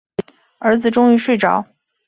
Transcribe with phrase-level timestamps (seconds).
[0.57, 1.63] 儿子终于睡着